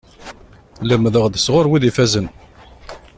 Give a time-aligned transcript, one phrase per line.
[0.87, 2.27] Lemdeɣ-d sɣur wid ifazen.